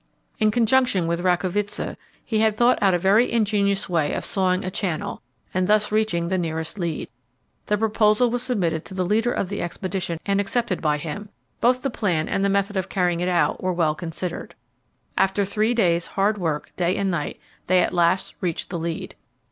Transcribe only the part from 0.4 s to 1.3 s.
conjunction with